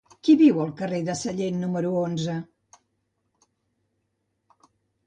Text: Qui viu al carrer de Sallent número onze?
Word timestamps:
Qui 0.27 0.35
viu 0.37 0.55
al 0.63 0.71
carrer 0.79 1.01
de 1.09 1.15
Sallent 1.19 1.61
número 1.65 1.91
onze? 2.01 2.39